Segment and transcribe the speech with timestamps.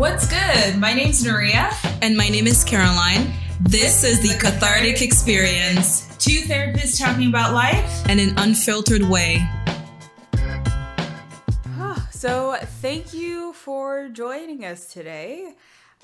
[0.00, 0.78] What's good?
[0.78, 1.70] My name's Nuria.
[2.00, 3.34] And my name is Caroline.
[3.60, 6.16] This is the Cathartic Experience.
[6.16, 9.46] Two therapists talking about life in an unfiltered way.
[12.12, 15.52] So, thank you for joining us today.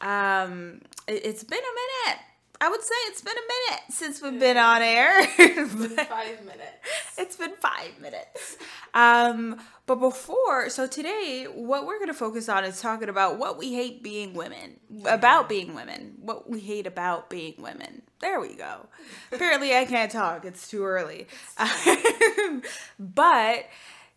[0.03, 2.21] Um, it, has been a minute.
[2.61, 5.13] I would say it's been a minute since we've been on air.
[5.39, 6.79] It's been five minutes.
[7.19, 8.57] It's been five minutes.
[8.95, 13.59] Um, but before, so today, what we're going to focus on is talking about what
[13.59, 18.03] we hate being women, about being women, what we hate about being women.
[18.21, 18.87] There we go.
[19.33, 20.45] Apparently, I can't talk.
[20.45, 21.27] It's too early.
[22.99, 23.67] but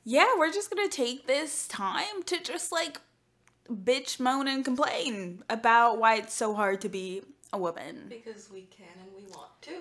[0.05, 3.01] yeah, we're just going to take this time to just like
[3.69, 7.21] bitch, moan, and complain about why it's so hard to be
[7.53, 8.05] a woman.
[8.09, 9.73] Because we can and we want to.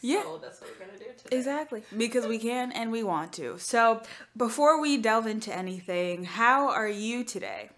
[0.00, 0.22] Yeah.
[0.22, 1.36] So that's what we're going to do today.
[1.36, 1.82] Exactly.
[1.96, 3.58] Because we can and we want to.
[3.58, 4.02] So
[4.36, 7.70] before we delve into anything, how are you today?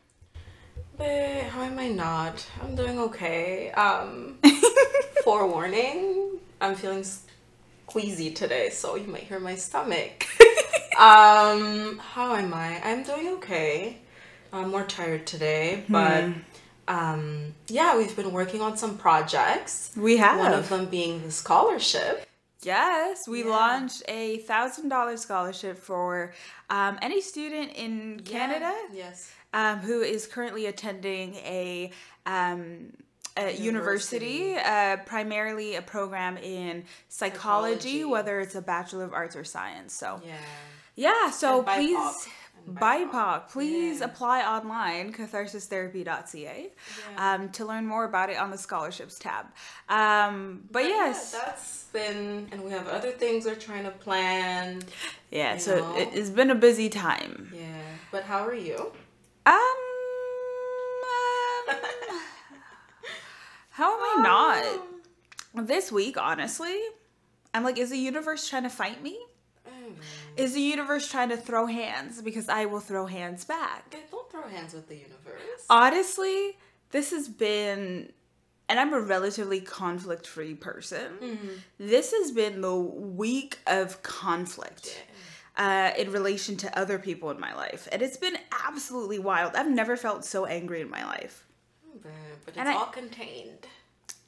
[0.98, 2.46] How am I not?
[2.62, 3.70] I'm doing okay.
[3.72, 4.38] Um,
[5.24, 7.04] forewarning, I'm feeling
[7.86, 10.26] queasy today, so you might hear my stomach.
[10.98, 12.80] um, how am I?
[12.84, 13.98] I'm doing okay.
[14.52, 16.32] I'm more tired today, but hmm.
[16.88, 19.92] Um, yeah, we've been working on some projects.
[19.96, 20.38] We have.
[20.38, 22.26] One of them being the scholarship.
[22.62, 23.50] Yes, we yeah.
[23.50, 26.32] launched a thousand dollar scholarship for
[26.70, 28.72] um, any student in Canada.
[28.92, 28.96] Yeah.
[28.96, 29.32] Yes.
[29.52, 31.92] Um, who is currently attending a
[32.26, 32.92] um,
[33.36, 39.36] university, university uh, primarily a program in psychology, psychology, whether it's a Bachelor of Arts
[39.36, 39.92] or Science.
[39.92, 40.34] So, yeah,
[40.96, 41.30] yeah.
[41.30, 42.28] So please.
[42.68, 44.06] BIPOC, please yeah.
[44.06, 46.70] apply online, catharsistherapy.ca,
[47.12, 47.34] yeah.
[47.34, 49.46] um, to learn more about it on the scholarships tab.
[49.88, 51.34] Um, but, but yes.
[51.34, 54.82] Yeah, that's been, and we have other things we're trying to plan.
[55.30, 55.94] Yeah, so know.
[55.96, 57.52] it's been a busy time.
[57.54, 58.92] Yeah, but how are you?
[59.46, 59.54] Um,
[61.68, 61.76] um
[63.70, 64.64] how am I not?
[64.64, 65.66] Um.
[65.66, 66.80] This week, honestly,
[67.52, 69.18] I'm like, is the universe trying to fight me?
[70.36, 70.40] Mm.
[70.40, 72.20] Is the universe trying to throw hands?
[72.22, 73.86] Because I will throw hands back.
[73.92, 75.66] Yeah, don't throw hands with the universe.
[75.70, 76.56] Honestly,
[76.90, 78.12] this has been,
[78.68, 81.12] and I'm a relatively conflict free person.
[81.22, 81.48] Mm-hmm.
[81.78, 84.96] This has been the week of conflict.
[84.96, 85.10] Yeah.
[85.56, 87.86] Uh, in relation to other people in my life.
[87.92, 89.54] And it's been absolutely wild.
[89.54, 91.46] I've never felt so angry in my life.
[92.02, 92.10] But,
[92.44, 93.68] but it's and all I, contained.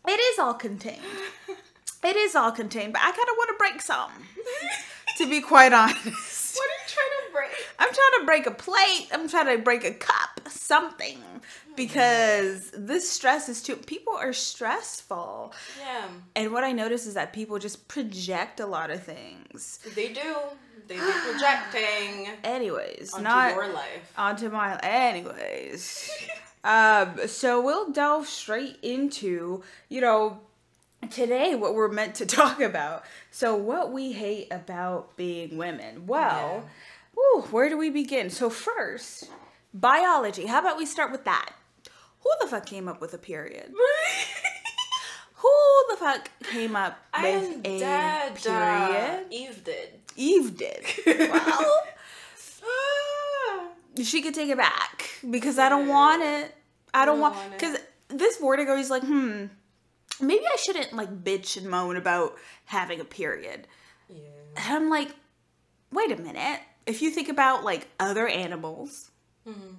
[0.06, 1.02] It is all contained.
[2.04, 4.12] it is all contained, but I kind of want to break some.
[5.19, 6.56] to be quite honest.
[6.56, 7.66] What are you trying to break?
[7.78, 9.09] I'm trying to break a plate.
[9.12, 11.19] I'm trying to break a cup, something.
[11.77, 15.53] Because this stress is too people are stressful.
[15.78, 16.09] Yeah.
[16.34, 19.81] And what I notice is that people just project a lot of things.
[19.94, 20.37] They do.
[20.88, 22.28] They be projecting.
[22.44, 24.12] anyways, onto not your life.
[24.16, 26.10] Onto my anyways.
[26.65, 30.41] um, so we'll delve straight into, you know,
[31.08, 33.04] today what we're meant to talk about.
[33.30, 36.06] So, what we hate about being women.
[36.06, 36.64] Well,
[37.16, 37.20] yeah.
[37.20, 38.30] ooh, where do we begin?
[38.30, 39.30] So, first,
[39.72, 40.46] biology.
[40.46, 41.52] How about we start with that?
[42.22, 43.72] Who the fuck came up with a period?
[45.36, 48.34] Who the fuck came up with a dead.
[48.34, 49.20] period?
[49.20, 49.88] Uh, Eve did.
[50.16, 50.84] Eve did.
[51.30, 51.82] well,
[54.02, 56.54] she could take it back because I don't want it.
[56.92, 57.76] I don't, don't want because
[58.08, 59.44] this Vortigo is like, hmm,
[60.20, 62.36] maybe I shouldn't like bitch and moan about
[62.66, 63.66] having a period.
[64.08, 64.16] Yeah.
[64.56, 65.14] And I'm like,
[65.92, 66.60] wait a minute.
[66.86, 69.10] If you think about like other animals,
[69.46, 69.74] mm-hmm.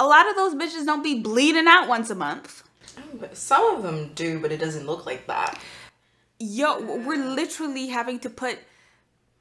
[0.00, 2.62] a lot of those bitches don't be bleeding out once a month.
[3.32, 5.60] Some of them do, but it doesn't look like that.
[6.38, 8.58] Yo, we're literally having to put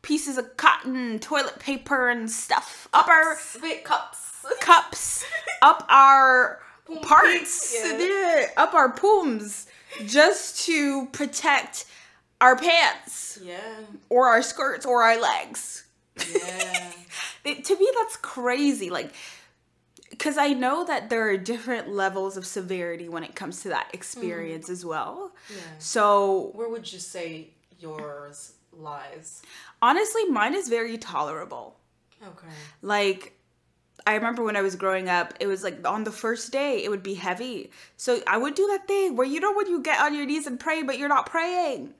[0.01, 3.03] pieces of cotton, toilet paper, and stuff cups.
[3.03, 5.25] up our Wait, cups, cups
[5.61, 6.61] up our
[7.01, 8.47] parts, yeah.
[8.57, 9.68] up our pooms,
[10.06, 11.85] just to protect
[12.41, 13.59] our pants, yeah,
[14.09, 15.85] or our skirts, or our legs.
[16.18, 16.91] Yeah,
[17.44, 18.89] to me that's crazy.
[18.89, 19.12] Like
[20.18, 23.89] because I know that there are different levels of severity when it comes to that
[23.94, 24.71] experience mm.
[24.71, 25.31] as well.
[25.50, 25.57] Yeah.
[25.80, 27.50] So, where would you say
[27.80, 29.42] yours lies?
[29.81, 31.75] Honestly, mine is very tolerable.
[32.24, 32.48] Okay.
[32.81, 33.34] Like,
[34.07, 36.90] I remember when I was growing up, it was like on the first day, it
[36.90, 37.72] would be heavy.
[37.98, 40.46] So I would do that thing where you know when you get on your knees
[40.46, 41.94] and pray, but you're not praying.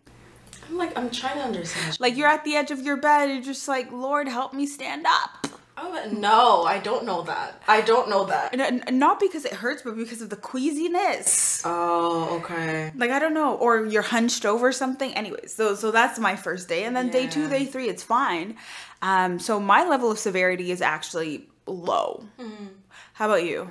[0.70, 2.00] I'm like, I'm trying to understand.
[2.00, 4.66] Like you're at the edge of your bed, and you're just like, Lord, help me
[4.66, 5.48] stand up.
[5.78, 7.62] Oh no, I don't know that.
[7.68, 8.54] I don't know that.
[8.54, 11.62] And, not because it hurts, but because of the queasiness.
[11.66, 12.92] Oh, okay.
[12.96, 15.14] Like I don't know, or you're hunched over something.
[15.14, 17.14] Anyways, so so that's my first day, and then yeah.
[17.14, 18.56] day two, day three, it's fine.
[19.02, 22.24] Um, so my level of severity is actually low.
[22.40, 22.66] Mm-hmm.
[23.14, 23.70] How about you?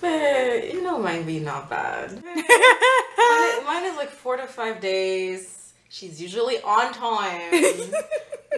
[0.00, 2.12] But you know, mine be not bad.
[2.24, 5.72] mine, is, mine is like four to five days.
[5.88, 7.50] She's usually on time.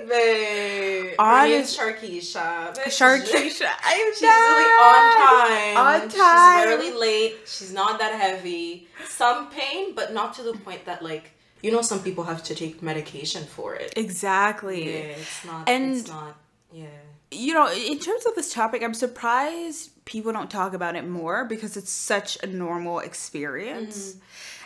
[0.08, 2.75] Babe, On- on is Sharkeisha.
[2.75, 5.76] Babe, she's Sharkeisha, I'm She's usually on time.
[5.76, 6.08] On time.
[6.11, 7.35] She's rarely late.
[7.46, 8.88] She's not that heavy.
[9.06, 11.32] Some pain, but not to the point that like
[11.62, 13.93] you know some people have to take medication for it.
[13.96, 14.85] Exactly.
[14.93, 15.69] Yeah, it's not.
[15.69, 16.37] And- it's not.
[16.73, 16.87] Yeah.
[17.32, 21.44] You know, in terms of this topic, I'm surprised people don't talk about it more
[21.44, 24.17] because it's such a normal experience.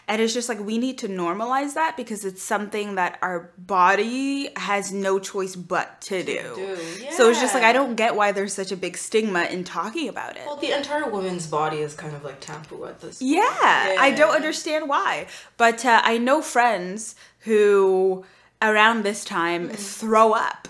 [0.09, 4.51] And it's just like we need to normalize that because it's something that our body
[4.57, 6.53] has no choice but to do.
[6.55, 6.77] do,
[7.11, 7.65] So it's just like.
[7.65, 10.43] I don't get why there's such a big stigma in talking about it.
[10.47, 13.19] Well, the entire woman's body is kind of like taboo at this.
[13.19, 13.33] point.
[13.33, 15.27] Yeah, I don't understand why.
[15.57, 18.25] But uh, I know friends who
[18.63, 20.69] around this time throw up.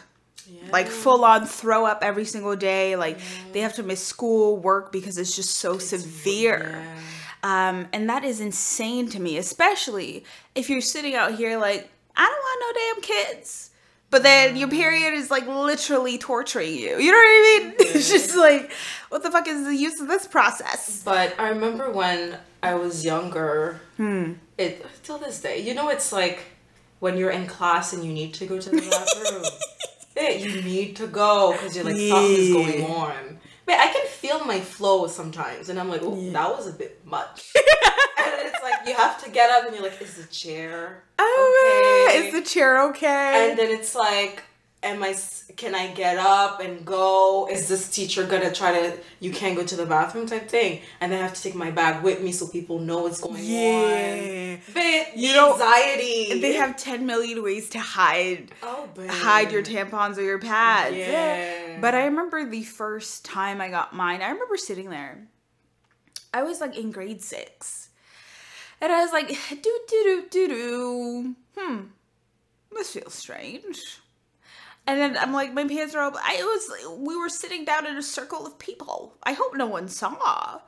[0.71, 2.97] Like full on throw up every single day.
[2.97, 3.19] Like
[3.53, 6.83] they have to miss school, work because it's just so severe.
[6.85, 7.69] Yeah.
[7.69, 12.25] Um, and that is insane to me, especially if you're sitting out here like, I
[12.25, 13.71] don't want no damn kids.
[14.09, 16.99] But then your period is like literally torturing you.
[16.99, 17.75] You know what I mean?
[17.97, 18.73] It's just like,
[19.09, 21.03] what the fuck is the use of this process?
[21.05, 23.81] But I remember when I was younger.
[23.97, 24.35] Hmm.
[24.59, 26.45] It till this day, you know, it's like
[27.01, 29.45] when you're in class and you need to go to the bathroom.
[30.17, 33.39] yeah, you need to go because you're like something's going on.
[33.67, 37.05] But I can feel my flow sometimes, and I'm like, oh, that was a bit
[37.05, 37.53] much.
[37.57, 42.09] and it's like you have to get up, and you're like, is the chair Oh,
[42.13, 42.27] okay?
[42.27, 43.51] is the chair okay?
[43.51, 44.45] and then it's like
[44.87, 45.15] am I
[45.57, 49.65] can i get up and go is this teacher gonna try to you can't go
[49.65, 52.33] to the bathroom type thing and then i have to take my bag with me
[52.33, 54.57] so people know what's going on yeah.
[54.75, 59.09] but You know, anxiety They have 10 million ways to hide oh babe.
[59.09, 60.97] hide your tampons or your pads.
[60.97, 61.79] Yeah.
[61.81, 65.27] But I remember the first time I got mine, I remember sitting there.
[66.35, 67.89] I was like in grade 6.
[68.81, 71.35] And I was like, do do do do do.
[71.57, 71.81] Hmm.
[72.73, 74.01] This feels strange.
[74.87, 76.15] And then I'm like, my pants are up.
[76.17, 79.15] I was we were sitting down in a circle of people.
[79.23, 80.61] I hope no one saw.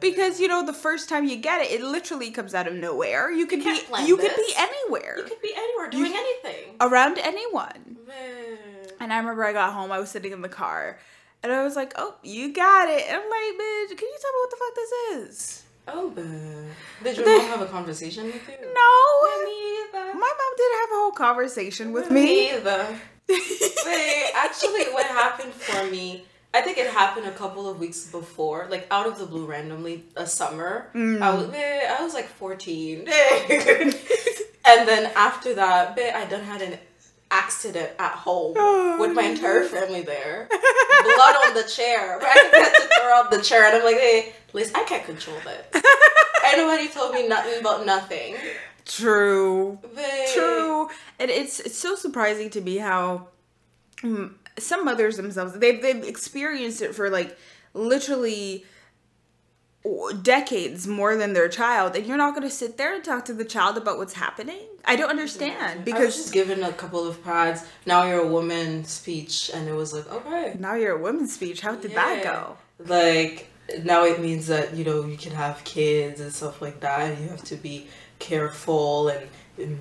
[0.00, 3.30] Because you know, the first time you get it, it literally comes out of nowhere.
[3.30, 7.96] You could be you could be anywhere you could be anywhere doing anything around anyone.
[8.06, 8.58] Man.
[9.00, 10.98] And I remember I got home, I was sitting in the car,
[11.42, 14.32] and I was like, "Oh, you got it." And I'm like, "Bitch, can you tell
[14.32, 14.92] me what the fuck this
[15.30, 16.24] is?" oh babe.
[17.04, 20.90] did your mom have a conversation with you No, me either my mom did have
[20.90, 22.50] a whole conversation with me.
[22.50, 26.24] either Wait, actually, what happened for me,
[26.54, 30.04] I think it happened a couple of weeks before, like out of the blue, randomly,
[30.16, 30.88] a summer.
[31.22, 33.00] I was, eh, I was like fourteen,
[34.64, 36.78] and then after that, eh, I done had an
[37.30, 38.54] accident at home
[39.00, 42.18] with my entire family there, blood on the chair.
[42.20, 45.04] But I had to throw out the chair, and I'm like, hey, Liz, I can't
[45.04, 45.82] control this.
[46.46, 48.36] Ain't nobody told me nothing about nothing.
[48.86, 49.78] True,
[50.32, 50.88] true.
[51.18, 53.28] And it's it's so surprising to me how
[54.02, 57.36] mm, some mothers themselves they've they've experienced it for like
[57.74, 58.64] literally
[60.22, 63.32] decades more than their child and you're not going to sit there and talk to
[63.32, 67.06] the child about what's happening i don't understand I was because just given a couple
[67.06, 67.64] of pads.
[67.86, 71.60] Now you're a woman speech, and it was like, okay, now you're a women's speech
[71.60, 73.48] how did that go Like
[73.84, 77.10] now it means that you know you can have kids and stuff like that.
[77.10, 77.86] And you have to be
[78.18, 79.28] careful and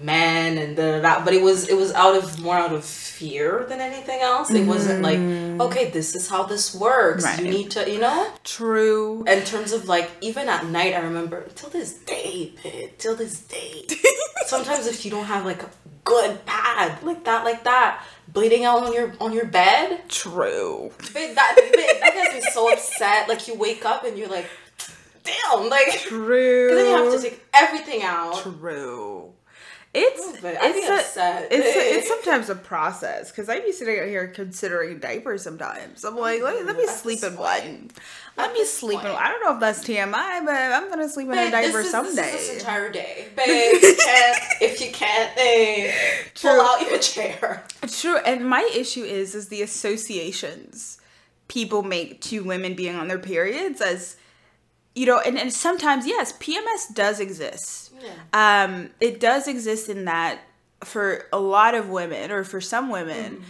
[0.01, 1.25] men and da, da, da.
[1.25, 4.51] But it was it was out of more out of fear than anything else.
[4.51, 5.61] It wasn't like mm-hmm.
[5.61, 7.23] okay, this is how this works.
[7.23, 7.39] Right.
[7.39, 8.31] You need to, you know.
[8.43, 13.15] true In terms of like even at night, I remember till this day, Pit, till
[13.15, 13.87] this day.
[14.45, 15.69] Sometimes if you don't have like a
[16.03, 21.35] good pad like that, like that, bleeding out on your on your bed, true Babe,
[21.35, 23.27] that, babe, that gets me so upset.
[23.27, 24.45] Like you wake up and you're like,
[25.25, 28.37] damn, like true and then you have to take everything out.
[28.41, 29.33] true
[29.95, 34.27] it's it's a, it's a, it's sometimes a process because I'd be sitting out here
[34.27, 36.03] considering diapers sometimes.
[36.03, 37.91] I'm like, let, let me At sleep in one.
[38.37, 39.05] Let me sleep in.
[39.05, 41.91] I don't know if that's TMI, but I'm gonna sleep in a diaper this is,
[41.91, 42.31] someday.
[42.31, 43.47] This is this entire day, babe.
[43.47, 45.93] If you can't, if you can't, eh,
[46.41, 47.63] pull out your chair.
[47.87, 50.99] True, and my issue is is the associations
[51.47, 54.17] people make to women being on their periods as
[54.95, 57.93] you know, and, and sometimes yes, PMS does exist.
[58.33, 60.39] Um, it does exist in that
[60.83, 63.43] for a lot of women or for some women,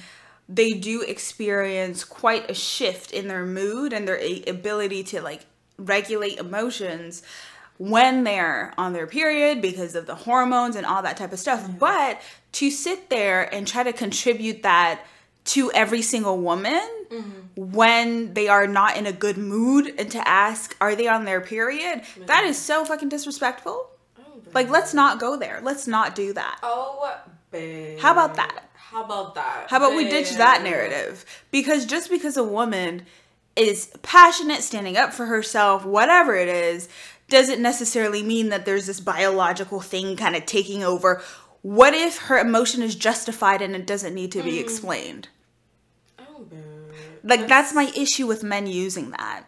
[0.50, 5.46] they do experience quite a shift in their mood and their a- ability to like
[5.78, 7.24] regulate emotions
[7.78, 11.70] when they're on their period because of the hormones and all that type of stuff.
[11.78, 12.22] But
[12.54, 15.02] to sit there and try to contribute that
[15.46, 16.82] to every single woman
[17.56, 21.40] when they are not in a good mood and to ask, are they on their
[21.40, 22.02] period?
[22.26, 23.90] That is so fucking disrespectful.
[24.54, 25.60] Like, let's not go there.
[25.64, 26.60] Let's not do that.
[26.64, 27.16] Oh,
[27.52, 28.00] babe.
[28.00, 28.70] How about that?
[28.74, 29.68] How about that?
[29.70, 31.26] How about we ditch that narrative?
[31.52, 33.04] Because just because a woman
[33.56, 36.90] is passionate, standing up for herself, whatever it is,
[37.30, 41.22] doesn't necessarily mean that there's this biological thing kind of taking over.
[41.62, 44.60] What if her emotion is justified and it doesn't need to be mm-hmm.
[44.60, 45.30] explained?
[47.26, 49.44] Like that's my issue with men using that.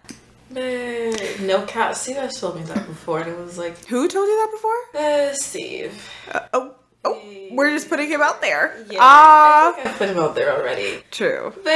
[0.51, 1.39] Babe.
[1.41, 1.95] No cap.
[1.95, 5.01] Steve has told me that before, and it was like, Who told you that before?
[5.01, 6.09] uh, Steve.
[6.31, 8.83] Uh, oh, oh, we're just putting him out there.
[8.89, 11.03] Yeah, Ah, I think I put him out there already.
[11.11, 11.53] true.
[11.63, 11.73] But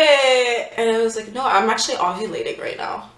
[0.78, 3.10] and I was like, no, I'm actually ovulating right now.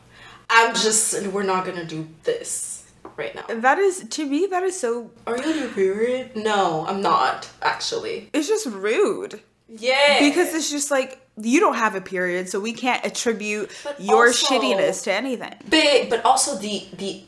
[0.50, 3.46] I'm just we're not gonna do this right now.
[3.48, 4.48] That is to me.
[4.48, 5.12] That is so.
[5.28, 6.36] Are you on your period?
[6.36, 8.30] No, I'm not actually.
[8.34, 9.40] It's just rude.
[9.70, 10.20] Yeah.
[10.20, 14.28] because it's just like you don't have a period so we can't attribute But your
[14.28, 17.24] also- shittiness to anything but but also the the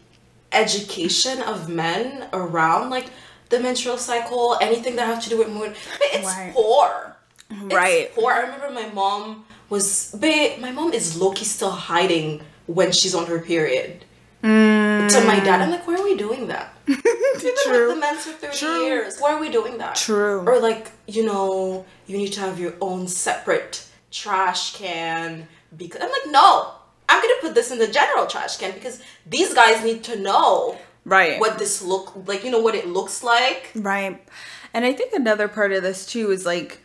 [0.52, 3.08] education of men around like
[3.50, 5.76] the menstrual cycle, anything that have to do with mood.
[6.14, 6.52] It's Right.
[6.54, 7.16] poor.
[7.52, 8.14] It's Right.
[8.16, 8.32] poor.
[8.34, 13.26] I remember my mom was but my mom is lowkey still hiding when she's on
[13.28, 14.04] her period.
[14.44, 15.10] Mm.
[15.10, 16.74] To my dad, I'm like, why are we doing that?
[16.88, 18.84] We've been with the men for 30 True.
[18.86, 19.18] years.
[19.20, 19.96] Why are we doing that?
[19.96, 20.40] True.
[20.48, 26.10] Or like, you know, you need to have your own separate trash can because I'm
[26.12, 26.72] like, no.
[27.08, 30.76] I'm gonna put this in the general trash can because these guys need to know
[31.06, 33.72] right what this look like, you know what it looks like.
[33.76, 34.26] right
[34.74, 36.80] and i think another part of this too is like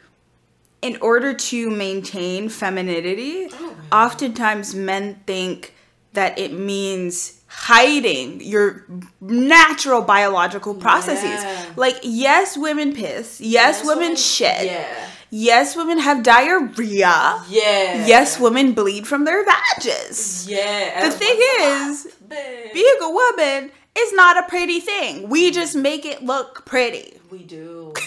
[0.83, 5.75] in order to maintain femininity Oh, oftentimes men think
[6.13, 8.85] that it means hiding your
[9.23, 11.65] natural biological processes Yeah.
[11.77, 15.10] like yes women piss yes, women, shit Yeah.
[15.31, 18.07] Yes women have diarrhea Yeah.
[18.07, 21.09] yes women bleed from their vages Yeah.
[21.09, 25.29] The thing is, being a woman is not a pretty thing.
[25.29, 25.55] We mm-hmm.
[25.55, 27.19] just make it look pretty.
[27.31, 27.93] we do.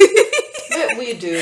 [0.97, 1.39] We do.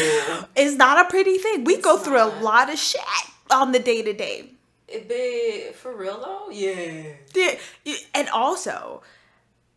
[0.55, 1.63] It's not a pretty thing.
[1.63, 2.37] We go through not.
[2.37, 3.01] a lot of shit
[3.49, 4.49] on the day to eh, day.
[4.87, 6.51] It be for real though?
[6.51, 7.13] Yeah.
[7.33, 9.03] Yeah, And also,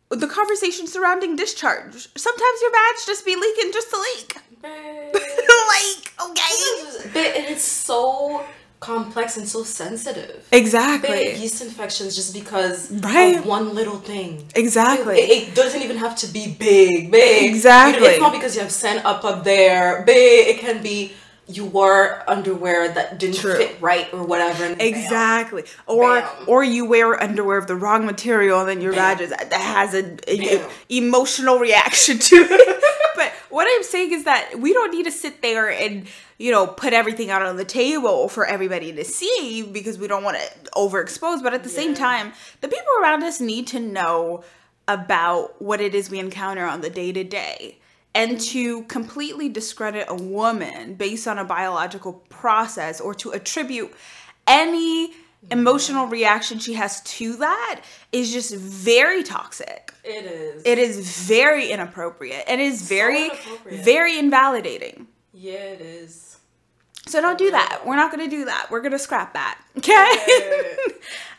[0.09, 2.07] the conversation surrounding discharge.
[2.15, 4.37] Sometimes your badge just be leaking just to leak.
[5.67, 7.09] Like, okay.
[7.13, 8.45] but it's so
[8.79, 10.47] complex and so sensitive.
[10.51, 11.09] Exactly.
[11.09, 13.37] Big yeast infections just because Right.
[13.37, 14.47] of one little thing.
[14.55, 15.17] Exactly.
[15.19, 17.49] It, it doesn't even have to be big, big.
[17.49, 18.07] Exactly.
[18.07, 20.03] It's not because you have sand up up there.
[20.05, 20.47] Big.
[20.55, 21.13] It can be
[21.47, 23.55] you wore underwear that didn't True.
[23.55, 24.63] fit right or whatever.
[24.65, 24.87] And bam.
[24.87, 25.63] Exactly.
[25.85, 26.45] Or Bam.
[26.47, 29.17] or you wear underwear of the wrong material and then your Bam.
[29.17, 32.83] badge is, uh, that has a, a- emotional reaction to it.
[33.15, 36.65] but what I'm saying is that we don't need to sit there and you know
[36.67, 40.71] put everything out on the table for everybody to see because we don't want to
[40.71, 41.43] overexpose.
[41.43, 44.43] But at the same time, the people around us need to know
[44.87, 47.77] about what it is we encounter on the day to day.
[48.15, 53.93] And to completely discredit a woman based on a biological process or to attribute
[54.47, 55.11] any
[55.51, 57.81] emotional reaction she has to that
[58.11, 59.93] is just very toxic.
[60.03, 60.63] It is.
[60.65, 63.85] It is very inappropriate and is very, inappropriate.
[63.85, 65.07] very invalidating.
[65.33, 66.37] yeah, it is.
[67.07, 67.83] So don't do that.
[67.85, 68.67] We're not gonna do that.
[68.71, 69.61] We're gonna scrap that.
[69.77, 70.75] Okay.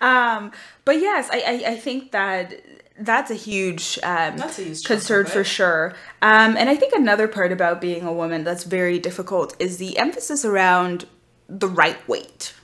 [0.00, 0.52] um,
[0.84, 2.52] but yes, I, I, I think that
[2.98, 5.94] that's a huge um, That's a huge concern for sure.
[6.22, 9.98] Um, and I think another part about being a woman that's very difficult is the
[9.98, 11.06] emphasis around
[11.48, 12.54] the right weight.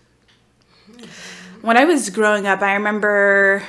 [1.60, 3.62] When I was growing up, I remember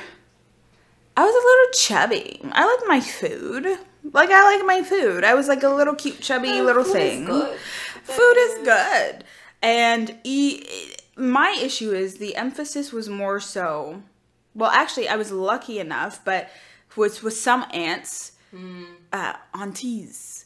[1.15, 2.39] I was a little chubby.
[2.51, 3.65] I like my food.
[4.11, 5.23] Like I like my food.
[5.23, 7.25] I was like a little cute chubby Yeah, little is thing.
[7.25, 7.57] good.
[8.03, 9.23] Food is good.
[9.61, 10.65] And e-
[11.15, 14.01] my issue is the emphasis was more so
[14.55, 16.49] well actually I was lucky enough but
[16.95, 18.31] was with some aunts
[19.11, 20.45] uh, aunties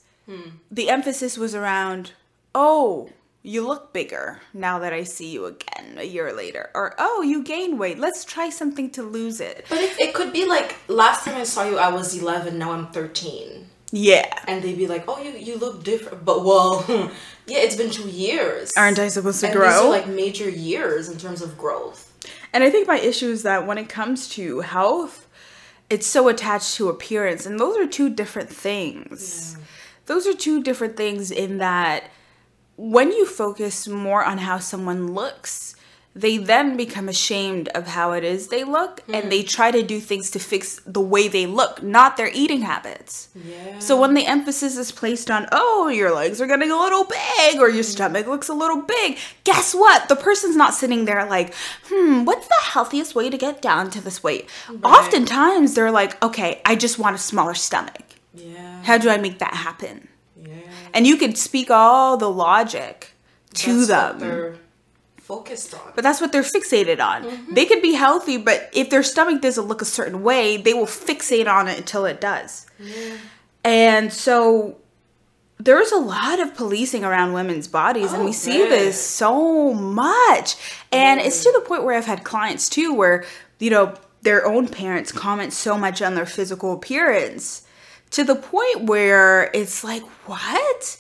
[0.72, 2.12] the emphasis was around
[2.56, 3.10] oh
[3.44, 7.44] you look bigger now that I see you again a year later or oh you
[7.44, 11.26] gained weight let's try something to lose it But it, it could be like last
[11.26, 12.58] time I saw you, I was 11.
[12.58, 13.70] Now I'm 13.
[13.92, 16.84] Yeah And they'd be like, "Oh, you you look different." But well,
[17.48, 18.74] yeah, it's been two years.
[18.76, 22.12] aren't I supposed to and grow These are like major years in terms of growth.
[22.54, 25.28] And I think my issue is that when it comes to health,
[25.90, 27.46] it's so attached to appearance.
[27.46, 29.58] And those are two different things.
[30.06, 32.10] Those are two different things in that
[32.76, 35.76] when you focus more on how someone looks
[36.20, 39.14] they then become ashamed of how it is they look Mm-hmm.
[39.14, 42.62] and they try to do things to fix the way they look, not their eating
[42.62, 43.30] habits.
[43.36, 43.78] Yeah.
[43.80, 47.60] So when the emphasis is placed on, oh, your legs are getting a little big
[47.60, 50.10] or your stomach looks a little big, guess what?
[50.10, 51.54] The person's not sitting there like,
[51.88, 54.50] hmm, what's the healthiest way to get down to this weight?
[54.84, 58.04] Oftentimes they're like, okay, I just want a smaller stomach.
[58.34, 58.82] yeah.
[58.84, 60.08] How do I make that happen?
[60.42, 60.56] yeah.
[60.94, 63.12] And you could speak all the logic
[63.56, 64.58] to That's them.
[65.28, 65.92] Focused on.
[65.94, 67.24] But that's what they're fixated on.
[67.24, 67.54] Mm-hmm.
[67.54, 70.86] They could be healthy, but if their stomach doesn't look a certain way, they will
[70.86, 72.66] fixate on it until it does.
[73.66, 74.78] And so
[75.60, 78.70] there's a lot of policing around women's bodies, and Oh, we see right.
[78.70, 80.56] this so much.
[80.94, 81.56] And it's to mm.
[81.56, 83.26] the point where I've had clients too, where,
[83.60, 87.64] you know, their own parents comment so much on their physical appearance
[88.12, 90.98] to the point where it's like, what?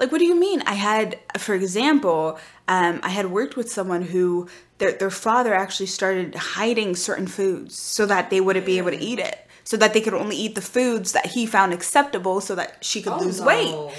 [0.00, 0.62] Like, what do you mean?
[0.62, 2.38] I had, for example,
[2.68, 7.76] um, I had worked with someone who their, their father actually started hiding certain foods
[7.76, 9.46] so that they wouldn't be able to eat it.
[9.62, 13.02] So that they could only eat the foods that he found acceptable so that she
[13.02, 13.46] could Oh, lose no.
[13.46, 13.94] weight.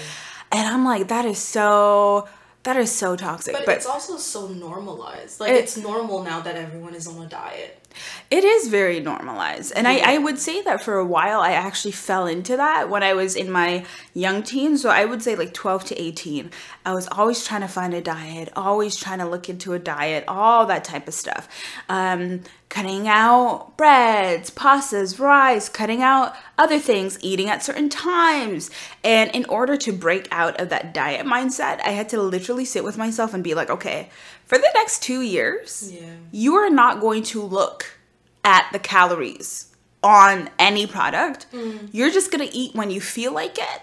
[0.50, 2.28] And I'm like, that is so,
[2.64, 3.54] that is so toxic.
[3.54, 5.38] But, But, it's also so normalized.
[5.40, 7.81] Like It- it's normal now that everyone is on a diet.
[8.30, 9.72] It is very normalized.
[9.74, 13.02] And I, I would say that for a while, I actually fell into that when
[13.02, 13.84] I was in my
[14.14, 14.82] young teens.
[14.82, 16.50] So I would say like 12 to 18.
[16.84, 20.24] I was always trying to find a diet, always trying to look into a diet,
[20.28, 21.48] all that type of stuff.
[21.88, 22.40] Um,
[22.72, 28.70] cutting out breads, pastas, rice, cutting out other things, eating at certain times.
[29.04, 32.82] And in order to break out of that diet mindset, I had to literally sit
[32.82, 34.08] with myself and be like, okay,
[34.46, 36.14] for the next two years, Yeah.
[36.30, 37.98] you are not going to look
[38.42, 39.66] at the calories
[40.02, 41.44] on any product.
[41.52, 41.90] Mm.
[41.92, 43.82] You're just going to eat when you feel like it.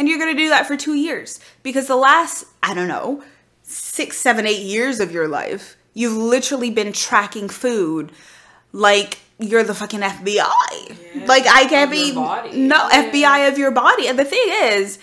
[0.00, 1.38] And you're going to do that for two years.
[1.62, 3.22] Because the last, I don't know,
[3.62, 8.12] six, seven, eight years of your life, you've literally been tracking food
[8.72, 11.26] like you're the fucking FBI.
[11.26, 12.56] Like I can't be body.
[12.56, 13.10] no Yeah.
[13.10, 14.06] FBI of your body.
[14.06, 14.98] And the thing is,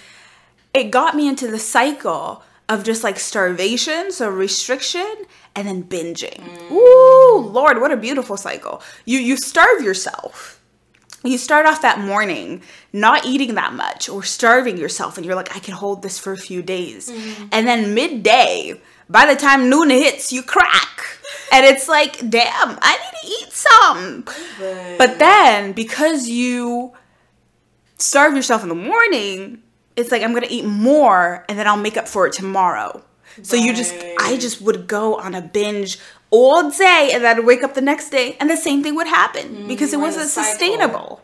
[0.73, 5.13] it got me into the cycle of just like starvation, so restriction,
[5.55, 6.39] and then binging.
[6.39, 6.71] Mm.
[6.71, 8.81] Ooh, Lord, what a beautiful cycle.
[9.05, 10.59] You you starve yourself.
[11.25, 15.55] You start off that morning not eating that much or starving yourself, and you're like,
[15.55, 17.09] I can hold this for a few days.
[17.09, 17.45] Mm-hmm.
[17.51, 20.89] And then midday, by the time noon hits, you crack.
[21.51, 24.21] And it's like, damn, I need to eat some.
[24.59, 26.93] But, But then because you
[27.97, 29.61] starve yourself in the morning,
[29.95, 33.03] it's like I'm gonna eat more and then I'll make up for it tomorrow.
[33.41, 35.97] So you just I just would go on a binge
[36.29, 39.07] all day and then I'd wake up the next day and the same thing would
[39.07, 41.21] happen because it Mm, in a wasn't sustainable.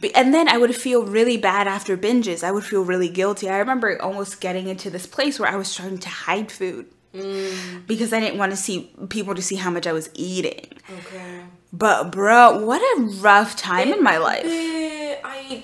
[0.00, 2.42] Be- And then I would feel really bad after binges.
[2.42, 3.48] I would feel really guilty.
[3.48, 7.86] I remember almost getting into this place where I was starting to hide food Mm.
[7.86, 10.66] because I didn't want to see people to see how much I was eating.
[10.90, 11.40] okay.
[11.72, 14.44] But bro, what a rough time in my life.
[14.44, 15.62] Eh, I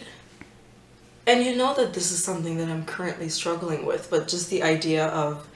[1.27, 4.63] and you know that this is something that I'm currently struggling with, but just the
[4.63, 5.47] idea of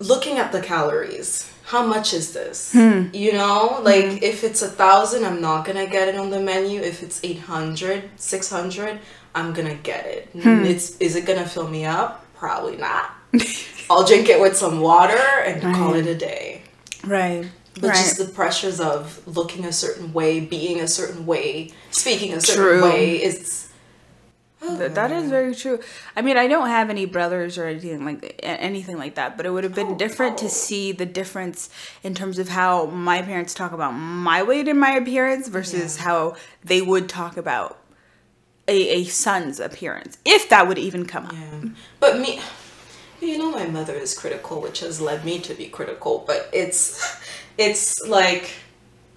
[0.00, 1.50] looking at the calories.
[1.66, 2.72] How much is this?
[2.72, 3.04] Hmm.
[3.12, 6.80] You know, like if it's a thousand, I'm not gonna get it on the menu.
[6.80, 8.98] If it's 800, 600,
[9.34, 10.28] I'm gonna get it.
[10.42, 10.64] Hmm.
[10.64, 12.26] It's is it gonna fill me up?
[12.34, 13.12] Probably not.
[13.90, 16.62] I'll drink it with some water and call it a day.
[17.04, 17.46] Right.
[17.74, 17.96] But right.
[17.96, 22.80] just the pressures of looking a certain way, being a certain way, speaking a certain
[22.80, 22.82] True.
[22.84, 23.64] way, it's
[24.60, 25.78] Th- that is very true.
[26.16, 29.50] I mean, I don't have any brothers or anything like anything like that, but it
[29.50, 31.68] would have been Oh, different to see the difference
[32.02, 36.04] in terms of how my parents talk about my weight and my appearance versus Yeah.
[36.04, 37.78] how they would talk about
[38.66, 41.34] a, a son's appearance, if that would even come up.
[42.00, 42.40] But me,
[43.24, 46.24] you know, my mother is critical, which has led me to be critical.
[46.26, 47.18] But it's,
[47.58, 48.50] it's like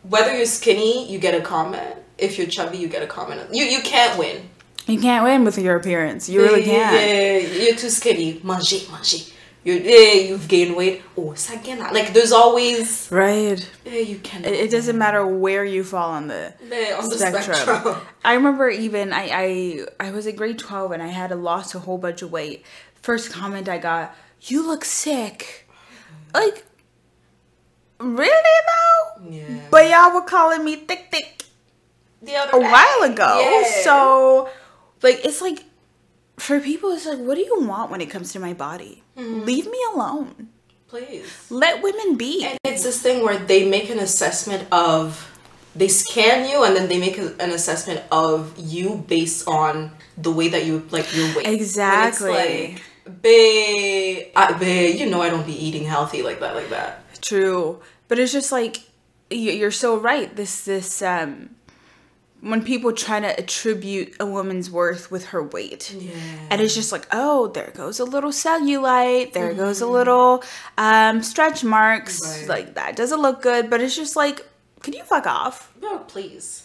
[0.03, 1.95] whether you're skinny, you get a comment.
[2.17, 3.41] If you're chubby, you get a comment.
[3.53, 4.49] You you can't win.
[4.87, 6.29] You can't win with your appearance.
[6.29, 7.53] You really Yeah, can't.
[7.61, 8.39] you're too skinny.
[8.43, 9.17] Manger, manger.
[9.63, 11.01] You're, you've gained weight.
[11.17, 11.91] Oh, sagena.
[11.91, 13.09] Like there's always.
[13.11, 13.59] Right.
[13.85, 14.45] You can.
[14.45, 16.53] It, it doesn't matter where you fall on the
[16.97, 17.57] on the spectrum.
[17.57, 17.97] spectrum.
[18.23, 21.79] I remember even I, I I was in grade twelve and I had lost a
[21.79, 22.65] whole bunch of weight.
[23.07, 25.65] First comment I got, "You look sick."
[26.33, 26.65] Like,
[27.99, 29.29] really though?
[29.29, 29.61] Yeah.
[29.71, 31.43] But y'all were calling me thick, thick
[32.21, 33.39] the other a while ago.
[33.39, 33.83] Yeah.
[33.85, 34.49] So,
[35.01, 35.63] like, it's like
[36.35, 39.03] for people, it's like, what do you want when it comes to my body?
[39.17, 39.45] Mm-hmm.
[39.45, 40.49] Leave me alone.
[40.89, 41.47] please.
[41.49, 42.43] Let women be.
[42.43, 45.31] And it's this thing where they make an assessment of
[45.75, 50.31] they scan you and then they make a, an assessment of you based on the
[50.31, 51.47] way that you like your weight.
[51.47, 52.77] Exactly.
[53.21, 57.03] Babe, I, babe, you know I don't be eating healthy like that, like that.
[57.21, 58.81] True, but it's just like
[59.29, 60.33] you're so right.
[60.35, 61.51] This this um
[62.41, 65.91] when people try to attribute a woman's worth with her weight.
[65.91, 66.11] Yeah.
[66.51, 70.43] And it's just like, oh, there goes a little cellulite, there goes a little
[70.77, 72.21] um, stretch marks.
[72.21, 72.47] Right.
[72.47, 73.71] Like, that doesn't look good.
[73.71, 74.45] But it's just like,
[74.83, 75.73] can you fuck off?
[75.81, 76.63] No, please,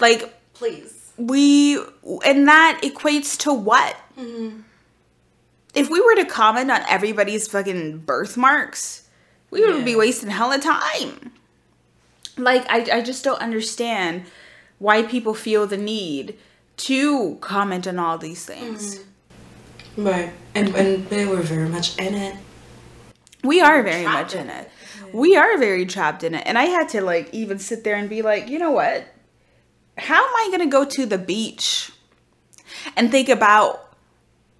[0.00, 1.12] Like, please.
[1.18, 1.76] we,
[2.24, 3.94] and that equates to what?
[5.74, 9.08] If we were to comment on everybody's fucking birthmarks,
[9.50, 11.32] we would be wasting hella time.
[12.36, 14.24] Like, I, I just don't understand
[14.78, 16.38] why people feel the need
[16.78, 18.98] to comment on all these things.
[18.98, 19.04] Mm.
[19.96, 22.34] Right, and and they were very much in it.
[23.44, 24.70] We are very trapped much in in it.
[25.12, 26.42] We are very trapped in it.
[26.46, 29.06] And I had to like even sit there and be like, you know what?
[29.98, 31.90] How am I going to go to the beach
[32.96, 33.81] and think about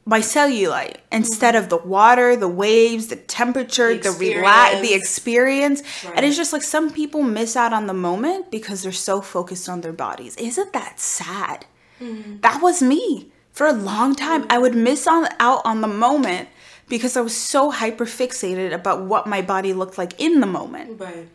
[0.04, 1.16] my cellulite mm-hmm.
[1.16, 5.82] instead of the water, the waves, the temperature, the, relax, the experience.
[6.14, 9.68] And it's just like some people miss out on the moment because they're so focused
[9.68, 10.36] on their bodies.
[10.36, 11.66] Isn't that sad?
[12.00, 12.40] Mm-hmm.
[12.40, 13.30] That was me.
[13.52, 14.62] For a long time, I mm-hmm.
[14.62, 16.48] would miss on out on the moment
[16.88, 21.00] because I was so hyper fixated about what my body looked like in the moment.
[21.00, 21.28] Right.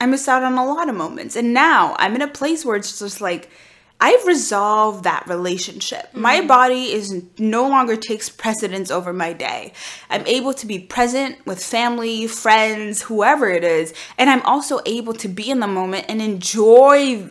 [0.00, 1.36] I missed out on a lot of moments.
[1.36, 3.50] And now I'm in a place where it's just like
[3.98, 6.14] I've resolved that relationship.
[6.14, 6.48] My mm.
[6.48, 9.72] body is no longer takes precedence over my day.
[10.10, 15.14] I'm able to be present with family, friends, whoever it is, and I'm also able
[15.14, 17.30] to be in the moment and enjoy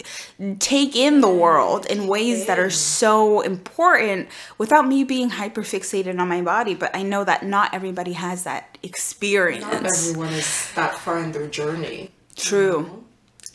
[0.59, 6.19] take in the world in ways that are so important without me being hyper fixated
[6.19, 9.63] on my body, but I know that not everybody has that experience.
[9.63, 12.11] Not everyone is that far in their journey.
[12.35, 13.04] True.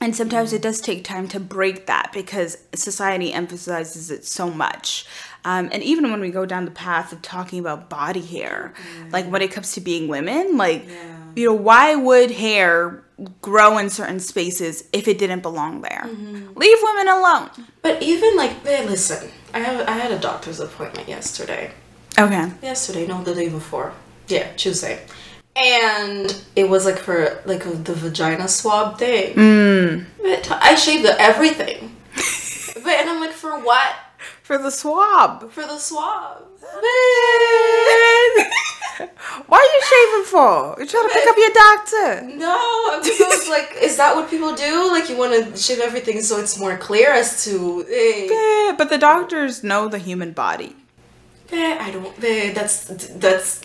[0.01, 5.07] And sometimes it does take time to break that because society emphasizes it so much.
[5.45, 9.13] Um, and even when we go down the path of talking about body hair, mm.
[9.13, 10.87] like when it comes to being women, like,
[11.37, 13.03] you know, why would hair
[13.43, 16.05] grow in certain spaces if it didn't belong there?
[16.07, 16.59] Mm-hmm.
[16.59, 17.51] Leave women alone.
[17.83, 21.73] But even like, hey, listen, I have I had a doctor's appointment yesterday.
[22.19, 22.51] Okay.
[22.63, 23.93] Yesterday, no, the day before.
[24.29, 25.07] Yeah, Tuesday.
[25.57, 29.35] And it was like for like the vagina swab thing.
[29.35, 30.07] Mm.
[30.51, 31.97] I shaved everything.
[32.83, 33.95] but and I'm like, for what?
[34.43, 35.51] For the swab.
[35.51, 36.47] For the swab.
[39.47, 40.75] Why are you shaving for?
[40.79, 42.23] You're trying to pick up your doctor.
[42.37, 44.91] No, because like, is that what people do?
[44.91, 48.91] Like, you want to shave everything so it's more clear as to, hey, Yeah, but
[48.91, 50.77] the doctors know the human body.
[51.53, 52.15] I don't,
[52.55, 52.85] that's
[53.15, 53.63] that's,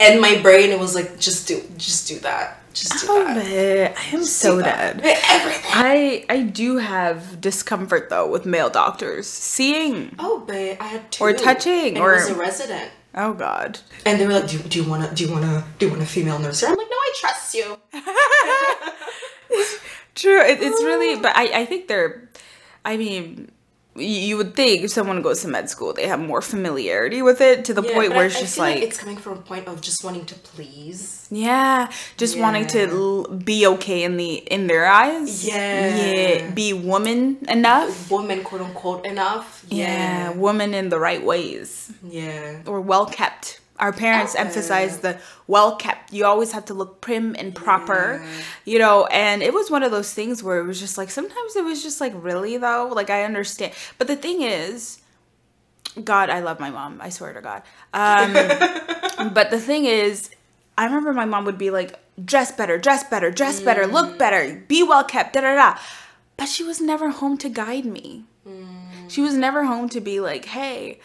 [0.00, 3.96] and my brain it was like, just do, just do that, just do Oh, that.
[3.98, 5.00] I am so Do dead.
[5.04, 5.70] Everything.
[5.74, 10.14] I I do have discomfort though with male doctors seeing.
[10.18, 11.24] Oh, babe, I had two.
[11.24, 12.90] Or touching, or- was a resident.
[13.14, 13.80] Oh God.
[14.06, 15.90] And they were like, do, do you want to, do you want to, do you
[15.92, 16.62] want a female nurse?
[16.62, 17.78] I'm like, no, I trust you.
[20.14, 20.40] True.
[20.42, 22.28] It, it's really, but I I think they're.
[22.84, 23.50] I mean,
[23.98, 27.64] you would think if someone goes to med school, they have more familiarity with it
[27.66, 29.66] to the Yeah, point where I- it's just feel like, it's coming from a point
[29.68, 31.26] of just wanting to please.
[31.30, 35.44] yeah, just wanting to l- be okay in the in their eyes.
[35.46, 35.96] Yeah.
[35.96, 36.50] Yeah.
[36.50, 38.10] Be woman enough.
[38.10, 39.64] Woman, quote unquote, enough.
[39.68, 40.30] Yeah.
[40.30, 41.90] Woman in the right ways.
[42.02, 42.62] Yeah.
[42.66, 43.57] or well kept.
[43.78, 44.42] Our parents Okay.
[44.44, 46.12] emphasize the well kept.
[46.12, 48.22] You always have to look prim and proper,
[48.64, 49.06] you know.
[49.06, 51.82] And it was one of those things where it was just like sometimes it was
[51.82, 52.88] just like really though.
[52.92, 55.00] Like I understand, but the thing is,
[56.02, 57.00] God, I love my mom.
[57.00, 57.62] I swear to God.
[57.94, 58.32] Um,
[59.32, 60.30] but the thing is,
[60.76, 64.64] I remember my mom would be like, dress better, dress better, dress better, look better,
[64.68, 65.78] be well kept, da da da.
[66.36, 68.24] But she was never home to guide me.
[69.08, 71.00] She was never home to be like, hey,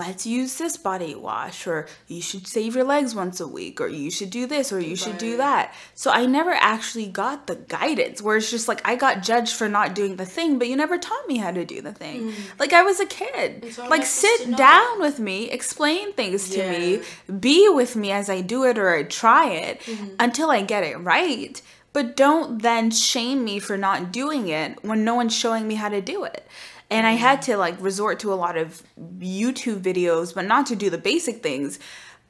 [0.00, 3.88] let's use this body wash, or you should shave your legs once a week, or
[3.88, 5.74] you should do this, or you should do that.
[5.94, 9.68] So I never actually got the guidance where it's just like I got judged for
[9.68, 12.32] not doing the thing, but you never taught me how to do the thing.
[12.58, 13.62] Like I was a kid.
[13.62, 13.72] Mm.
[13.72, 17.02] so like sit down with me, explain things to me,
[17.38, 20.14] be with me as I do it or I try it Mm-hmm.
[20.18, 21.60] until I get it right.
[21.92, 25.88] But don't then shame me for not doing it when no one's showing me how
[25.88, 26.46] to do it.
[26.90, 27.44] And I had mm.
[27.46, 28.82] to like resort to a lot of
[29.18, 31.78] YouTube videos, but not to do the basic things,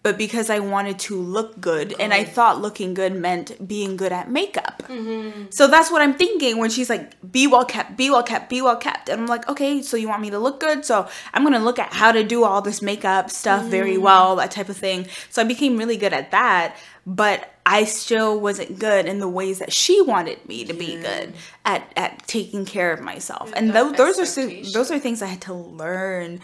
[0.03, 4.13] but because I wanted to look good and I thought looking good meant being good
[4.13, 4.83] at makeup.
[5.51, 8.63] So that's what I'm thinking when she's like, be well kept, be well kept, be
[8.63, 9.11] well kept.
[9.11, 10.87] And I'm like, okay, so you want me to look good?
[10.87, 14.51] So I'm gonna look at how to do all this makeup stuff very well, that
[14.51, 15.07] type of thing.
[15.29, 19.59] So I became really good at that, but I still wasn't good in the ways
[19.59, 21.35] that she wanted me to be good
[21.65, 23.53] at, at taking care of myself.
[23.55, 26.41] And those are those are things I had to learn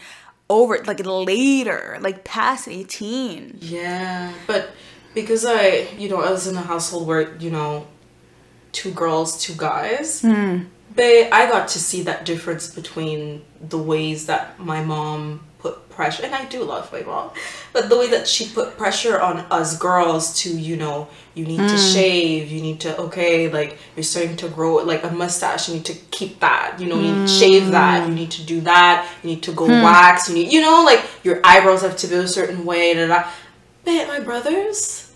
[0.49, 3.59] over like later, like past 18.
[3.61, 4.69] Yeah, but
[5.13, 7.87] because I, you know, I was in a household where, you know,
[8.71, 10.63] two girls, two guys, hmm.
[10.97, 16.23] They, I got to see that difference between the ways that my mom put pressure,
[16.25, 17.31] and I do love my mom,
[17.73, 21.57] but the way that she put pressure on us girls to, you know, you need
[21.57, 21.93] to hmm.
[21.93, 25.85] shave, you need to, okay, like you're starting to grow like a mustache, you need
[25.85, 27.39] to keep that, you know, you need to hmm.
[27.39, 29.83] shave that, you need to do that, you need to go hmm.
[29.83, 33.07] wax, you need, you know, like your eyebrows have to be a certain way, da
[33.07, 33.29] da.
[33.83, 35.13] But my brothers,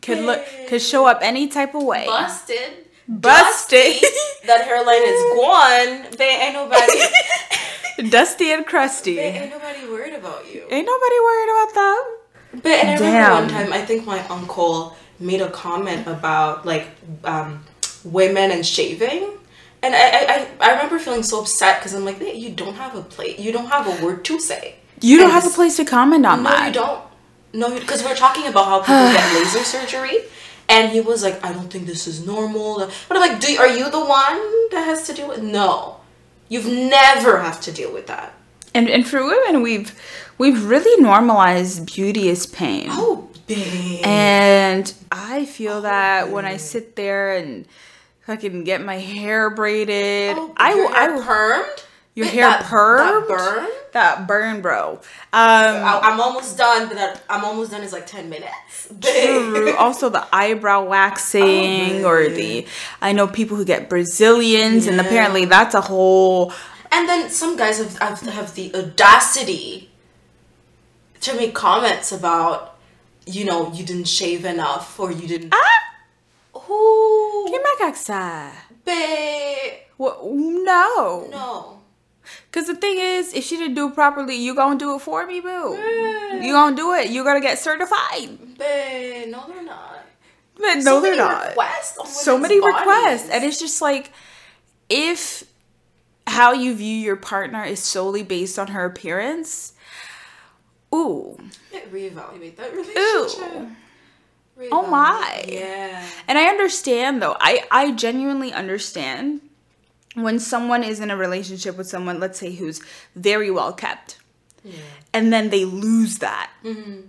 [0.00, 2.06] Could look could show up any type of way.
[2.06, 2.86] busted.
[3.08, 4.02] Busted.
[4.46, 6.16] that hairline is gone.
[6.16, 7.00] They ain't nobody.
[8.10, 9.16] Dusty and crusty.
[9.16, 10.62] they Ain't nobody worried about you.
[10.70, 12.60] Ain't nobody worried about them.
[12.62, 13.04] But and I Damn.
[13.04, 16.86] remember one time, I think my uncle made a comment about like
[17.24, 17.64] um,
[18.04, 19.30] women and shaving.
[19.82, 22.94] And I, I, I- remember feeling so upset because I'm like, "Hey, you don't have
[22.96, 24.76] a plate, you don't have a word to say.
[25.00, 26.60] You don't And have a place to comment on No, that.
[26.60, 27.02] No, you don't.
[27.52, 30.18] No, because we're talking about how people get laser surgery,
[30.68, 32.78] and he was like, "I don't think this is normal."
[33.08, 34.40] But I'm like, "Do are you the one
[34.72, 35.98] that has to do with?" No,
[36.48, 38.34] you've never have to deal with that.
[38.74, 39.98] And and for women, we've
[40.38, 42.88] we've really normalized beauty as pain.
[42.90, 44.04] Oh, babe.
[44.04, 47.66] And I feel oh, that when I sit there and
[48.26, 50.72] fucking get my hair braided, Oh, I.
[50.72, 51.84] I hair permed.
[52.14, 53.28] Your hair that- permed?
[53.28, 54.02] That burn.
[54.02, 54.92] That burn, bro.
[54.92, 55.00] Um,
[55.32, 58.88] I, I'm almost done, but that I'm almost done is like ten minutes.
[59.00, 59.74] True.
[59.76, 62.66] also the eyebrow waxing Oh, or the
[63.02, 66.52] I know people who get Brazilians and apparently that's a whole
[66.92, 69.90] And then some guys have, have have the audacity
[71.20, 72.78] to make comments about,
[73.26, 75.52] you know, you didn't shave enough or you didn't.
[75.52, 75.80] ah
[76.52, 77.48] Who?
[78.84, 79.72] Babe.
[79.96, 81.26] What no.
[81.30, 81.75] No.
[82.52, 85.26] Cause the thing is, if she didn't do it properly, you gonna do it for
[85.26, 85.76] me, boo.
[86.42, 87.10] You gonna do it.
[87.10, 88.38] You gotta get certified.
[88.58, 90.04] But No, they're not.
[90.56, 91.54] But no, so they're many not.
[92.06, 92.78] So many bodies.
[92.78, 94.10] requests and it's just like
[94.88, 95.44] if
[96.26, 99.74] how you view your partner is solely based on her appearance
[100.94, 101.38] ooh
[101.92, 102.96] Reevaluate that relationship.
[102.98, 103.70] ooh
[104.58, 104.68] Reevaluate.
[104.72, 105.44] Oh my.
[105.46, 106.02] Yeah.
[106.26, 109.40] and i understand though i i genuinely understand
[110.16, 112.80] when someone is in a relationship with someone let's say who's
[113.14, 114.18] very well kept
[115.12, 117.02] and then they lose that mm-hmm.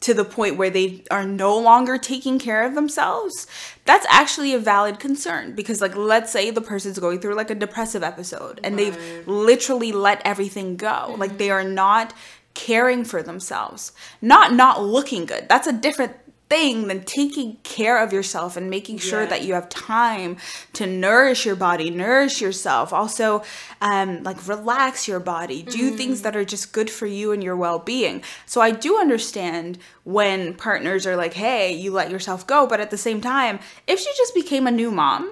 [0.00, 3.46] to the point where they are no longer taking care of themselves
[3.90, 7.56] that's actually a valid concern because like let's say the person's going through like a
[7.56, 11.16] depressive episode and they've literally let everything go.
[11.18, 11.66] Like they mm-hmm.
[11.66, 12.14] are not
[12.54, 15.48] caring for themselves not not looking good.
[15.48, 16.12] That's a different
[16.50, 20.36] thing than taking care of yourself and making sure that you have time
[20.72, 22.92] to nourish your body nourish yourself.
[22.92, 23.42] Also
[23.80, 25.62] um, like relax your body.
[25.62, 28.22] Do things that are just good for you and your well-being.
[28.46, 32.90] So i do understand when partners are like hey you let yourself go but at
[32.90, 35.30] the same time if she just became a new mom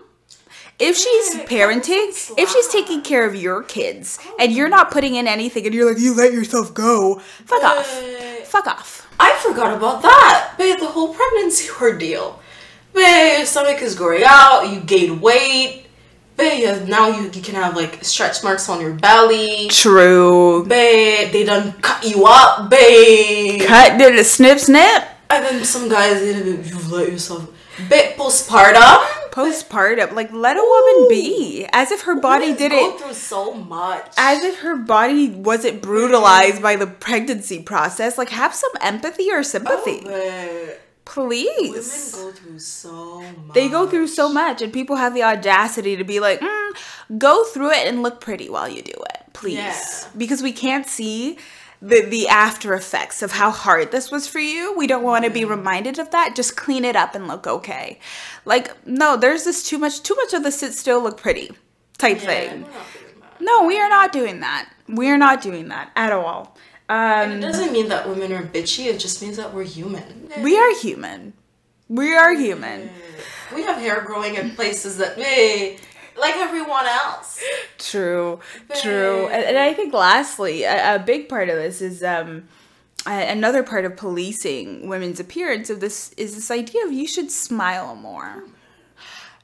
[0.78, 5.26] if she's parenting, if she's taking care of your kids, and you're not putting in
[5.26, 7.88] anything, and you're like, you let yourself go, fuck off,
[8.48, 9.06] fuck off.
[9.20, 10.54] I forgot about that.
[10.58, 12.40] Babe, the whole pregnancy ordeal.
[12.94, 15.86] Babe, your stomach is growing out, you gain weight.
[16.36, 19.68] Babe, now you, you can have like stretch marks on your belly.
[19.68, 20.64] True.
[20.66, 23.62] Babe, they done cut you up, babe.
[23.62, 25.04] Cut did a snip snip.
[25.30, 27.48] And then some guys, you've let yourself.
[27.88, 29.17] Babe, postpartum.
[29.30, 33.54] Postpartum, like let a woman be, as if her body Women did go through so
[33.54, 34.06] much.
[34.16, 38.18] As if her body wasn't brutalized by the pregnancy process.
[38.18, 40.68] Like, have some empathy or sympathy, Oh, babe.
[40.68, 42.14] Women please.
[42.14, 43.54] go through so much.
[43.54, 46.70] They go through so much, and people have the audacity to be like, mm,
[47.16, 49.78] "Go through it and look pretty while you do it, please," Yeah.
[50.16, 51.38] because we can't see
[51.80, 54.76] the the after effects of how hard this was for you.
[54.76, 56.34] We don't want to be reminded of that.
[56.34, 58.00] Just clean it up and look okay.
[58.44, 61.50] Like, no, there's this too much too much of the sit still, look pretty
[61.98, 62.62] type Yeah, thing.
[62.64, 63.40] we're not doing that.
[63.40, 64.70] No, we are not doing that.
[64.88, 66.56] We are not doing that at all.
[66.88, 70.30] And Um, it doesn't mean that women are bitchy, it just means that we're human.
[70.40, 71.34] we are human.
[71.88, 72.90] We are human.
[73.54, 75.78] We have hair growing in places that, hey,
[76.20, 77.40] like everyone else.
[77.78, 78.40] True,
[78.80, 79.28] true.
[79.28, 82.48] And, and I think lastly, a, a big part of this is um,
[83.06, 87.94] another part of policing women's appearance of this is this idea of you should smile
[87.94, 88.44] more.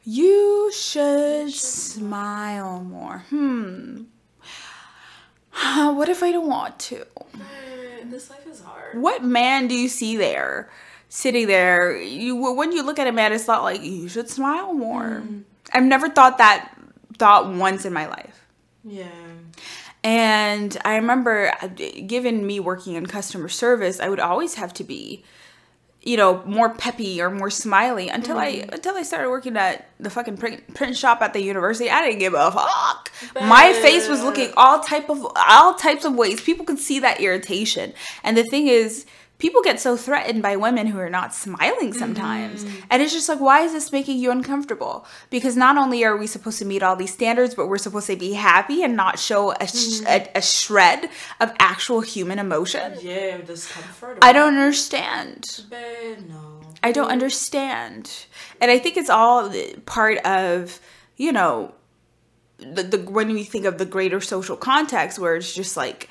[0.04, 3.24] You should smile more.
[3.30, 4.02] Hmm.
[5.52, 7.06] What if I don't want to?
[8.04, 9.00] This life is hard.
[9.00, 10.68] What man do you see there,
[11.08, 11.96] sitting there?
[11.96, 15.22] You when you look at a man, it's not like you should smile more.
[15.74, 16.70] I've never thought that
[17.18, 18.46] thought once in my life.
[18.84, 19.08] Yeah.
[20.02, 24.84] And I remember, uh, given me working in customer service, I would always have to
[24.84, 25.24] be,
[26.02, 30.10] you know, more peppy or more smiley until I until I started working at the
[30.10, 31.88] fucking print, print shop at the university.
[31.88, 33.10] I didn't give a fuck.
[33.34, 36.42] My face was looking all type of all types of ways.
[36.42, 37.94] People could see that irritation.
[38.22, 39.06] And the thing is,
[39.44, 42.64] people get so threatened by women who are not smiling sometimes.
[42.88, 45.04] And it's just like, why is this making you uncomfortable?
[45.28, 48.16] Because not only are we supposed to meet all these standards, but we're supposed to
[48.16, 51.10] be happy and not show a, sh- a, a shred
[51.42, 52.94] of actual human emotion.
[53.02, 54.16] Yeah, discomfort.
[54.22, 55.60] I don't understand.
[55.68, 56.62] Babe, no.
[56.82, 58.24] I don't understand.
[58.62, 59.52] And I think it's all
[59.84, 60.80] part of,
[61.18, 61.74] you know,
[62.56, 66.08] the, the when we think of the greater social context where it's just like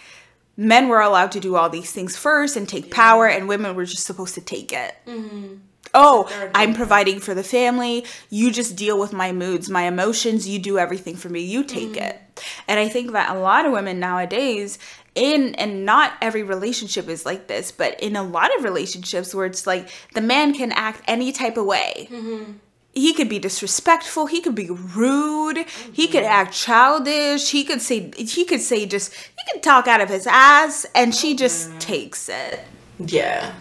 [0.56, 3.86] men were allowed to do all these things first and take power and women were
[3.86, 4.96] just supposed to take it.
[5.08, 5.56] Mm-hmm.
[5.94, 8.06] Oh, there and I'm providing for the family.
[8.30, 10.48] You just deal with my moods, my emotions.
[10.48, 11.42] You do everything for me.
[11.42, 12.04] You take mm-hmm.
[12.04, 12.20] it.
[12.68, 14.80] And I think that a lot of women nowadays,
[15.14, 19.46] in and not every relationship is like this, but in a lot of relationships where
[19.46, 22.08] it's like the man can act any type of way.
[22.10, 22.54] Mm-hmm.
[22.94, 24.28] He could be disrespectful.
[24.28, 25.66] He could be rude.
[25.92, 26.32] He could mm-hmm.
[26.32, 27.50] act childish.
[27.52, 31.14] He could say he could say just he could talk out of his ass, and
[31.14, 31.80] she just mm-hmm.
[31.80, 32.60] takes it.
[33.00, 33.54] Yeah.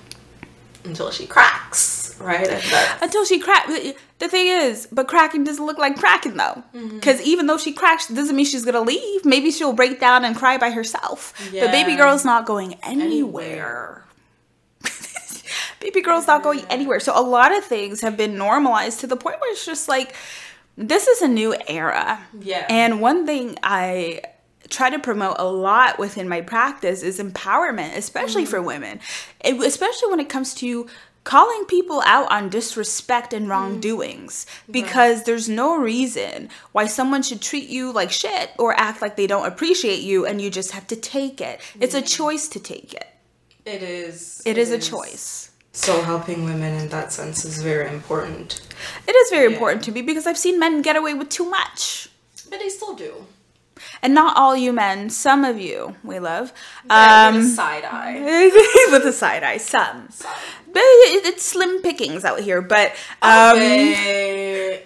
[0.84, 2.48] Until she cracks, right?
[3.00, 3.68] Until she crack.
[4.18, 6.96] The thing is, but cracking doesn't look like cracking though, mm-hmm.
[6.96, 9.24] because even though she cracks, doesn't mean she's gonna leave.
[9.24, 11.32] Maybe she'll break down and cry by herself.
[11.52, 14.04] But baby girl's not going anywhere.
[15.82, 17.00] Baby girl's not going anywhere.
[17.00, 20.14] So a lot of things have been normalized to the point where it's just like,
[20.76, 22.24] this is a new era.
[22.40, 22.66] Yeah.
[22.70, 24.22] And one thing I
[24.70, 28.66] try to promote a lot within my practice is empowerment, especially for mm-hmm.
[28.66, 29.00] women,
[29.44, 30.86] It- especially when it comes to
[31.24, 33.52] calling people out on disrespect and mm-hmm.
[33.52, 39.16] wrongdoings because there's no reason why someone should treat you like shit or act like
[39.16, 41.60] they don't appreciate you and you just have to take it.
[41.80, 43.06] It's a choice to take it.
[43.64, 44.42] it is.
[44.44, 45.51] It is a choice.
[45.72, 48.60] So helping women in that sense is very important.
[49.06, 49.54] It is very Yeah.
[49.54, 52.08] important to me because I've seen men get away with too much.
[52.50, 53.26] But they still do.
[54.02, 56.52] And not all you men, some of you we love.
[56.90, 58.50] Um, with a side eye.
[58.92, 60.08] with a side eye, some.
[60.72, 62.60] But it's slim pickings out here.
[62.62, 64.82] But um, they,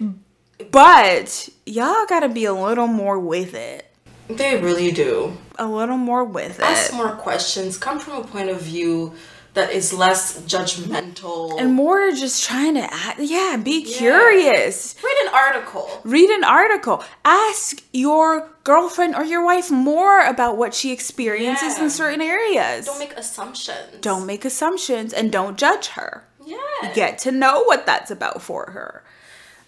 [0.71, 3.85] but y'all gotta be a little more with it.
[4.29, 5.37] they really do.
[5.59, 6.63] A little more with Ask it.
[6.63, 7.77] Ask more questions.
[7.77, 9.13] Come from a point of view
[9.57, 11.59] that is less judgmental.
[11.59, 14.95] And more just trying to act, yeah, be curious.
[15.03, 15.89] read an article.
[16.03, 17.03] Read an article.
[17.25, 21.83] Ask your girlfriend or your wife more about what she experiences Yeah.
[21.85, 22.85] in certain areas.
[22.85, 23.97] Don't make assumptions.
[24.01, 26.23] Don't make assumptions and don't judge her.
[26.45, 26.93] Yeah.
[26.93, 29.03] get to know what that's about for her.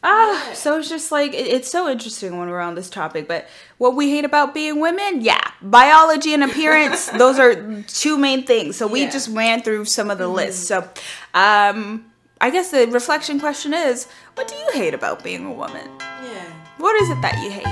[0.02, 3.28] Ah, so it's just like it, it's so interesting when we're on this topic.
[3.28, 8.44] But what we hate about being women, yeah, biology and appearance, those are two main
[8.46, 8.78] things.
[8.78, 9.10] So we Yeah.
[9.12, 10.68] just ran through some of the lists.
[10.68, 10.88] So,
[11.34, 12.06] um,
[12.42, 15.86] I guess the reflection question is, what do you hate about being a woman?
[16.00, 16.46] Yeah.
[16.78, 17.68] What is it that you hate?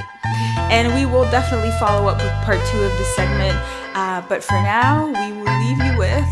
[0.69, 3.55] And we will definitely follow up with part two of this segment.
[3.95, 6.27] Uh, but for now, we will leave you with.